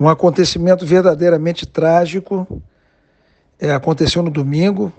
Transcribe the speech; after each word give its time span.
Um 0.00 0.08
acontecimento 0.08 0.86
verdadeiramente 0.86 1.66
trágico 1.66 2.62
é, 3.58 3.72
aconteceu 3.72 4.22
no 4.22 4.30
domingo, 4.30 4.92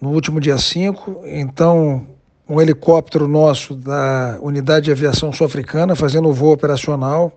no 0.00 0.10
último 0.10 0.40
dia 0.40 0.56
5. 0.56 1.24
Então, 1.26 2.06
um 2.48 2.58
helicóptero 2.58 3.28
nosso 3.28 3.74
da 3.74 4.38
Unidade 4.40 4.86
de 4.86 4.92
Aviação 4.92 5.30
Sul-Africana 5.30 5.94
fazendo 5.94 6.28
o 6.28 6.32
voo 6.32 6.52
operacional 6.52 7.36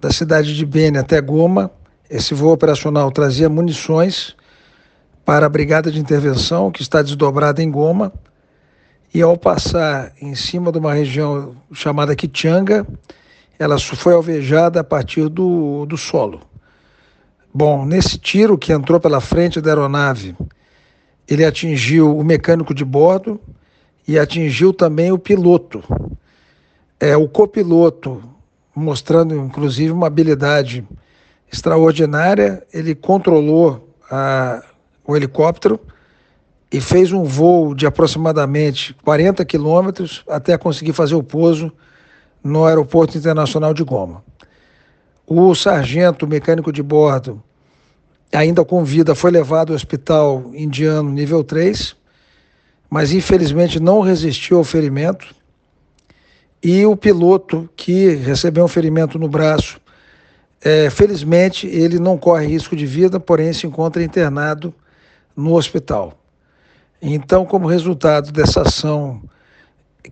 da 0.00 0.10
cidade 0.10 0.54
de 0.54 0.64
Beni 0.64 0.96
até 0.96 1.20
Goma. 1.20 1.70
Esse 2.08 2.32
voo 2.32 2.52
operacional 2.52 3.10
trazia 3.10 3.48
munições 3.48 4.34
para 5.26 5.44
a 5.44 5.48
Brigada 5.48 5.90
de 5.90 6.00
Intervenção, 6.00 6.70
que 6.70 6.80
está 6.80 7.02
desdobrada 7.02 7.62
em 7.62 7.70
Goma. 7.70 8.12
E 9.12 9.20
ao 9.20 9.36
passar 9.36 10.12
em 10.22 10.34
cima 10.34 10.72
de 10.72 10.78
uma 10.78 10.94
região 10.94 11.54
chamada 11.72 12.16
Kichanga, 12.16 12.86
ela 13.58 13.78
foi 13.78 14.14
alvejada 14.14 14.80
a 14.80 14.84
partir 14.84 15.28
do, 15.28 15.86
do 15.86 15.96
solo. 15.96 16.40
Bom, 17.52 17.86
nesse 17.86 18.18
tiro 18.18 18.58
que 18.58 18.72
entrou 18.72 19.00
pela 19.00 19.20
frente 19.20 19.60
da 19.60 19.70
aeronave, 19.70 20.36
ele 21.26 21.44
atingiu 21.44 22.16
o 22.16 22.22
mecânico 22.22 22.74
de 22.74 22.84
bordo 22.84 23.40
e 24.06 24.18
atingiu 24.18 24.72
também 24.72 25.10
o 25.10 25.18
piloto. 25.18 25.82
É, 27.00 27.16
o 27.16 27.28
copiloto, 27.28 28.22
mostrando 28.74 29.34
inclusive 29.34 29.90
uma 29.90 30.06
habilidade 30.06 30.86
extraordinária, 31.52 32.62
ele 32.72 32.94
controlou 32.94 33.94
a, 34.10 34.62
o 35.06 35.16
helicóptero 35.16 35.80
e 36.70 36.80
fez 36.80 37.12
um 37.12 37.24
voo 37.24 37.74
de 37.74 37.86
aproximadamente 37.86 38.94
40 39.02 39.44
quilômetros 39.44 40.24
até 40.28 40.58
conseguir 40.58 40.92
fazer 40.92 41.14
o 41.14 41.22
pouso 41.22 41.72
no 42.46 42.64
Aeroporto 42.64 43.18
Internacional 43.18 43.74
de 43.74 43.82
Goma. 43.82 44.24
O 45.26 45.54
sargento 45.54 46.26
mecânico 46.26 46.72
de 46.72 46.82
bordo, 46.82 47.42
ainda 48.32 48.64
com 48.64 48.84
vida, 48.84 49.14
foi 49.14 49.30
levado 49.30 49.70
ao 49.70 49.76
hospital 49.76 50.50
indiano 50.54 51.10
nível 51.10 51.42
3 51.42 51.96
mas 52.90 53.12
infelizmente 53.12 53.80
não 53.80 54.00
resistiu 54.00 54.58
ao 54.58 54.64
ferimento. 54.64 55.34
E 56.62 56.84
o 56.86 56.96
piloto 56.96 57.68
que 57.76 58.14
recebeu 58.14 58.64
um 58.64 58.68
ferimento 58.68 59.18
no 59.18 59.28
braço, 59.28 59.80
é, 60.60 60.88
felizmente 60.90 61.66
ele 61.66 61.98
não 61.98 62.16
corre 62.16 62.46
risco 62.46 62.74
de 62.74 62.86
vida, 62.86 63.20
porém 63.20 63.52
se 63.52 63.66
encontra 63.66 64.02
internado 64.02 64.74
no 65.36 65.54
hospital. 65.54 66.18
Então, 67.00 67.44
como 67.44 67.68
resultado 67.68 68.32
dessa 68.32 68.62
ação, 68.62 69.22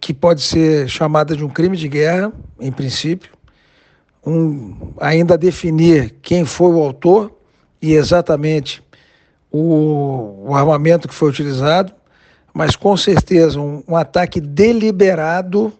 que 0.01 0.13
pode 0.13 0.43
ser 0.43 0.89
chamada 0.89 1.37
de 1.37 1.45
um 1.45 1.49
crime 1.49 1.77
de 1.77 1.89
guerra, 1.89 2.33
em 2.61 2.73
princípio, 2.73 3.31
um, 4.27 4.93
ainda 4.99 5.37
definir 5.37 6.15
quem 6.23 6.45
foi 6.45 6.73
o 6.73 6.83
autor 6.83 7.33
e 7.81 7.93
exatamente 7.93 8.83
o, 9.51 10.47
o 10.49 10.55
armamento 10.55 11.07
que 11.07 11.15
foi 11.15 11.29
utilizado, 11.31 11.93
mas 12.53 12.77
com 12.77 12.97
certeza 12.97 13.61
um, 13.61 13.83
um 13.87 13.97
ataque 13.97 14.41
deliberado 14.41 15.73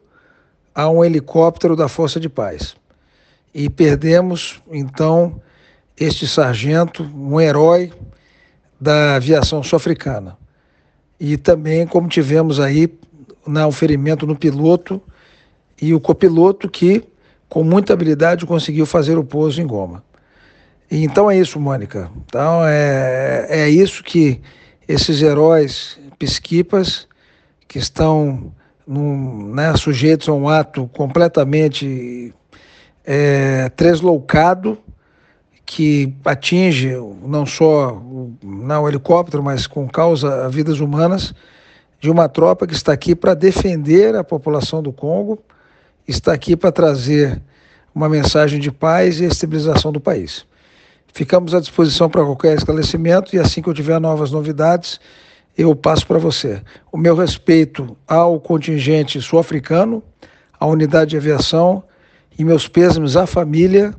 a 0.75 0.89
um 0.89 1.05
helicóptero 1.05 1.77
da 1.77 1.89
Força 1.89 2.19
de 2.19 2.29
Paz. 2.29 2.77
E 3.55 3.71
perdemos, 3.71 4.61
então, 4.71 5.41
este 5.97 6.27
sargento, 6.27 7.05
um 7.15 7.41
herói 7.41 7.93
da 8.81 9.15
aviação 9.15 9.63
sul-africana. 9.63 10.37
E 11.19 11.37
também, 11.37 11.87
como 11.87 12.09
tivemos 12.09 12.59
aí, 12.59 12.89
no 13.47 13.73
ferimento 13.73 14.27
no 14.27 14.37
piloto 14.37 15.01
e 15.81 15.93
o 15.95 16.01
copiloto 16.01 16.69
que, 16.69 17.05
com 17.49 17.63
muita 17.63 17.93
habilidade, 17.93 18.47
conseguiu 18.47 18.87
fazer 18.87 19.19
o 19.19 19.25
pouso 19.25 19.61
em 19.61 19.67
Goma. 19.67 20.03
Então 20.91 21.31
é 21.31 21.39
isso, 21.39 21.59
Mônica. 21.59 22.11
Então 22.27 22.65
é, 22.65 23.47
é 23.49 23.69
isso 23.69 24.03
que 24.03 24.41
esses 24.87 25.23
heróis 25.23 25.99
pesquipas 26.19 27.09
que 27.67 27.79
estão 27.79 28.53
num, 28.87 29.53
né, 29.53 29.77
sujeitos 29.77 30.29
a 30.29 30.33
um 30.33 30.49
ato 30.49 30.89
completamente 30.93 32.33
é, 33.05 33.69
tresloucado 33.71 34.79
que 35.67 36.15
atinge 36.25 36.93
não 37.23 37.47
só 37.47 37.95
o, 37.95 38.37
não, 38.43 38.83
o 38.83 38.89
helicóptero, 38.89 39.43
mas 39.43 39.67
com 39.67 39.89
causa 39.89 40.49
vidas 40.49 40.81
humanas 40.81 41.35
de 42.05 42.11
uma 42.11 42.29
tropa 42.29 42.67
que 42.67 42.75
está 42.75 42.93
aqui 42.93 43.15
para 43.15 43.33
defender 43.33 44.15
a 44.15 44.23
população 44.23 44.83
do 44.83 44.93
Congo, 44.93 45.43
está 46.07 46.35
aqui 46.35 46.55
para 46.55 46.71
trazer 46.71 47.41
uma 47.95 48.11
mensagem 48.11 48.61
de 48.61 48.71
paz 48.71 49.21
e 49.21 49.25
estabilização 49.25 49.91
do 49.91 49.99
país. 49.99 50.45
Ficamos 51.15 51.55
à 51.55 51.61
disposição 51.61 52.11
para 52.11 52.23
qualquer 52.23 52.59
esclarecimento 52.59 53.35
e 53.35 53.39
assim 53.39 53.63
que 53.63 53.71
eu 53.71 53.73
tiver 53.73 53.99
novas 53.99 54.31
novidades, 54.31 55.01
eu 55.57 55.75
passo 55.75 56.07
para 56.07 56.19
você. 56.19 56.61
O 56.93 56.99
meu 56.99 57.17
respeito 57.17 57.97
ao 58.07 58.39
contingente 58.39 59.19
sul-africano, 59.23 60.03
à 60.61 60.67
unidade 60.67 61.13
de 61.13 61.17
aviação 61.17 61.85
e 62.39 62.45
meus 62.45 62.69
pêsames 62.69 63.17
à 63.17 63.27
família 63.27 63.95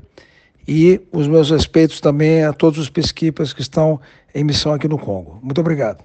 e 0.67 1.01
os 1.11 1.27
meus 1.27 1.49
respeitos 1.49 1.99
também 1.99 2.44
a 2.44 2.53
todos 2.53 2.77
os 2.77 2.88
pesquipas 2.88 3.51
que 3.51 3.61
estão 3.61 3.99
em 4.35 4.44
missão 4.44 4.75
aqui 4.75 4.88
no 4.88 4.99
Congo. 4.99 5.39
Muito 5.41 5.59
obrigado. 5.59 6.03